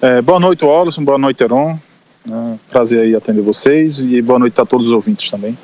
[0.00, 1.76] É, boa noite, Wallace, boa noite, Heron.
[2.24, 5.58] É, prazer aí atender vocês e boa noite a todos os ouvintes também.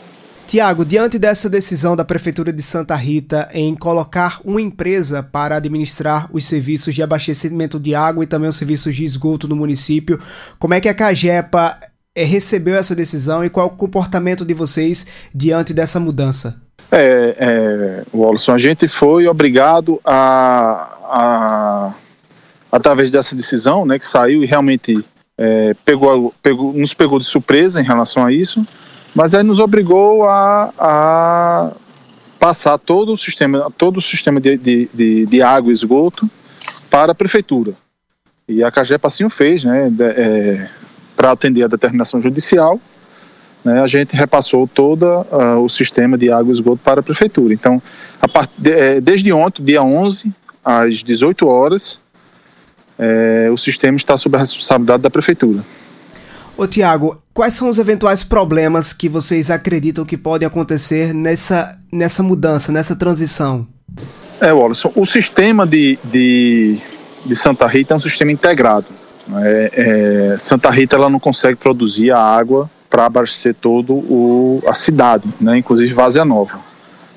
[0.44, 6.28] Tiago, diante dessa decisão da Prefeitura de Santa Rita em colocar uma empresa para administrar
[6.32, 10.18] os serviços de abastecimento de água e também os serviços de esgoto no município,
[10.58, 11.78] como é que a Cagepa
[12.12, 16.60] é, recebeu essa decisão e qual é o comportamento de vocês diante dessa mudança?
[16.90, 21.94] É, é Wallace, a gente foi obrigado a, a,
[22.74, 24.98] através dessa decisão, né, que saiu e realmente
[25.38, 28.66] é, pegou, pegou, nos pegou de surpresa em relação a isso,
[29.14, 31.72] mas aí nos obrigou a, a
[32.36, 36.28] passar todo o sistema, todo o sistema de, de, de, de, água e esgoto
[36.90, 37.74] para a prefeitura.
[38.48, 40.68] E a CAGEPA assim o fez, né, é,
[41.14, 42.80] para atender a determinação judicial,
[43.64, 47.54] né, a gente repassou todo uh, o sistema de água e esgoto para a prefeitura.
[47.54, 47.80] Então,
[48.20, 50.34] a part, é, desde ontem, dia 11,
[50.64, 52.02] às 18 horas,
[52.98, 55.64] é, o sistema está sob a responsabilidade da prefeitura.
[56.56, 62.22] Ô Tiago, quais são os eventuais problemas que vocês acreditam que podem acontecer nessa, nessa
[62.22, 63.66] mudança, nessa transição?
[64.40, 66.78] É, Wallace, o sistema de, de,
[67.26, 68.86] de Santa Rita é um sistema integrado.
[69.42, 74.74] É, é, Santa Rita ela não consegue produzir a água para abastecer todo o, a
[74.74, 76.60] cidade, né, inclusive Vazia Nova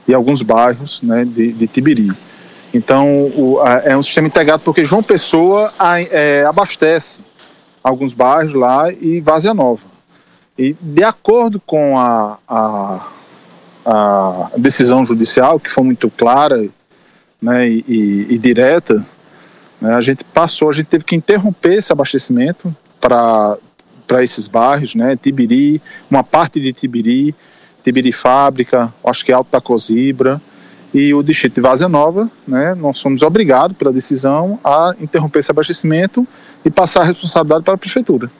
[0.08, 2.12] e alguns bairros né, de, de Tibiri.
[2.74, 7.22] Então o, a, é um sistema integrado porque João Pessoa a, é, abastece
[7.84, 9.84] alguns bairros lá e Vazia Nova.
[10.58, 13.08] E de acordo com a, a,
[13.86, 16.68] a decisão judicial, que foi muito clara
[17.42, 19.06] né, e, e, e direta,
[19.80, 23.58] né, a gente passou, a gente teve que interromper esse abastecimento para
[24.08, 27.36] para esses bairros, né, Tibiri, uma parte de Tibiri,
[27.84, 30.42] Tibiri Fábrica, acho que Alto da Cozibra,
[30.94, 35.52] e o distrito de Vazia Nova, né, nós somos obrigados pela decisão a interromper esse
[35.52, 36.26] abastecimento
[36.64, 38.32] e passar a responsabilidade para a prefeitura.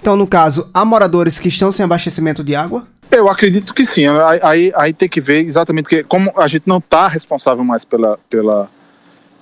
[0.00, 2.86] Então, no caso, há moradores que estão sem abastecimento de água?
[3.10, 4.04] Eu acredito que sim.
[4.42, 8.18] Aí, aí tem que ver exatamente que, como a gente não está responsável mais pela,
[8.30, 8.70] pela,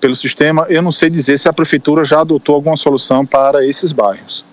[0.01, 3.93] pelo sistema, eu não sei dizer se a prefeitura já adotou alguma solução para esses
[3.93, 4.45] bairros.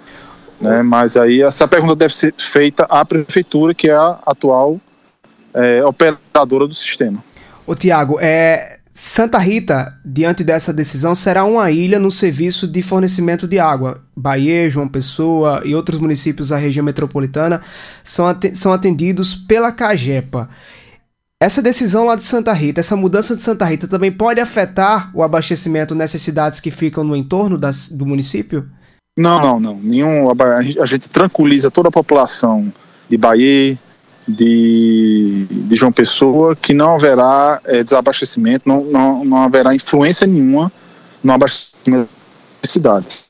[0.59, 0.83] Né?
[0.83, 4.79] Mas aí essa pergunta deve ser feita à prefeitura, que é a atual
[5.53, 7.23] é, operadora do sistema.
[7.67, 13.47] Ô Tiago, é, Santa Rita, diante dessa decisão, será uma ilha no serviço de fornecimento
[13.47, 14.01] de água.
[14.15, 17.61] Bahia, João Pessoa e outros municípios da região metropolitana
[18.03, 20.49] são atendidos pela CAGEPA.
[21.41, 25.21] Essa decisão lá de Santa Rita, essa mudança de Santa Rita também pode afetar o
[25.21, 28.69] abastecimento nessas cidades que ficam no entorno das, do município?
[29.17, 29.75] Não, não, não.
[29.75, 30.27] Nenhum,
[30.81, 32.71] a gente tranquiliza toda a população
[33.09, 33.77] de Bahia,
[34.27, 40.71] de, de João Pessoa que não haverá é, desabastecimento, não, não, não haverá influência nenhuma
[41.23, 42.09] no abastecimento
[42.61, 43.25] da cidade.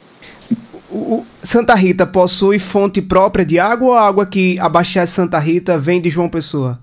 [0.90, 5.78] O Santa Rita possui fonte própria de água ou a água que abastece Santa Rita
[5.78, 6.80] vem de João Pessoa?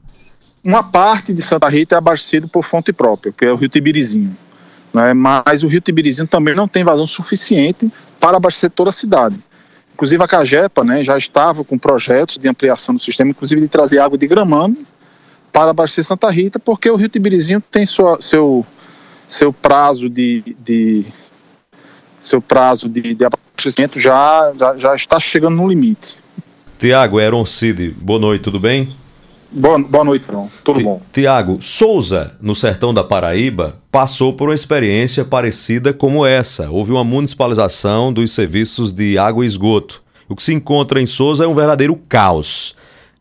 [0.62, 4.36] Uma parte de Santa Rita é abastecida por fonte própria, que é o rio Tibirizinho.
[4.92, 5.14] Né?
[5.14, 7.90] Mas o rio Tibirizinho também não tem vazão suficiente
[8.20, 9.36] para abastecer toda a cidade.
[10.02, 14.00] Inclusive a Cagepa né, já estava com projetos de ampliação do sistema, inclusive de trazer
[14.00, 14.84] água de Gramame
[15.52, 18.66] para abastecer Santa Rita, porque o Rio Tibirizinho tem sua, seu,
[19.28, 21.04] seu prazo de, de
[22.18, 26.16] seu prazo de, de abastecimento já, já, já, está chegando no limite.
[26.80, 28.96] Tiago, Eron Cid, boa noite, tudo bem?
[29.54, 30.50] Boa, boa noite, João.
[30.64, 31.02] Tudo Ti, bom.
[31.12, 36.70] Tiago, Souza, no sertão da Paraíba, passou por uma experiência parecida como essa.
[36.70, 40.02] Houve uma municipalização dos serviços de água e esgoto.
[40.26, 42.74] O que se encontra em Souza é um verdadeiro caos.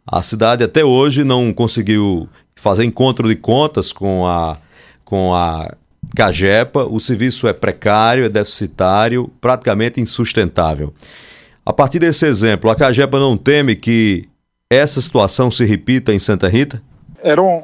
[0.07, 4.57] A cidade até hoje não conseguiu fazer encontro de contas com a,
[5.03, 5.75] com a
[6.15, 6.85] Cagepa.
[6.85, 10.93] O serviço é precário, é deficitário, praticamente insustentável.
[11.65, 14.30] A partir desse exemplo, a Cagepa não teme que
[14.71, 16.81] essa situação se repita em Santa Rita?
[17.21, 17.63] Era um,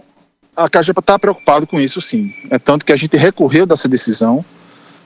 [0.55, 2.33] a Cagepa está preocupado com isso, sim.
[2.49, 4.43] É tanto que a gente recorreu dessa decisão,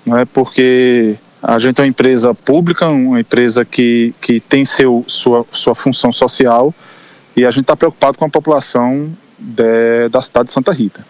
[0.03, 5.05] não é porque a gente é uma empresa pública, uma empresa que, que tem seu,
[5.07, 6.73] sua, sua função social
[7.35, 11.05] e a gente está preocupado com a população de, da cidade de Santa Rita.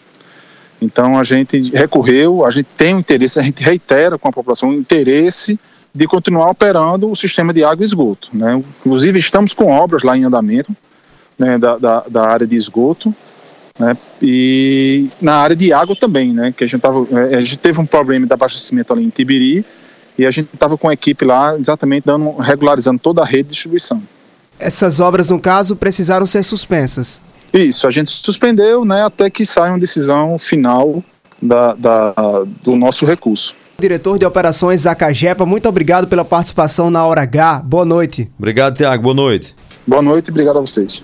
[0.82, 4.70] Então a gente recorreu, a gente tem um interesse, a gente reitera com a população
[4.70, 5.58] o interesse
[5.94, 8.30] de continuar operando o sistema de água e esgoto.
[8.34, 8.64] Né?
[8.80, 10.76] Inclusive, estamos com obras lá em andamento
[11.38, 13.14] né, da, da, da, área de esgoto
[13.78, 17.58] né, e na área de água também, né, que a gente, tava, é, a gente
[17.58, 19.66] teve um problema de abastecimento ali em Tibiri
[20.18, 23.50] e a gente estava com a equipe lá exatamente dando, regularizando toda a rede de
[23.50, 24.02] distribuição.
[24.60, 27.22] Essas obras, no caso, precisaram ser suspensas?
[27.52, 31.04] Isso, a gente suspendeu né, até que saia uma decisão final
[31.42, 32.14] da, da,
[32.64, 33.56] do nosso recurso.
[33.82, 37.62] Diretor de Operações Zacajepa, muito obrigado pela participação na Hora H.
[37.66, 38.32] Boa noite.
[38.38, 39.04] Obrigado, Tiago.
[39.04, 39.56] Boa noite.
[39.86, 41.04] Boa noite e obrigado a vocês.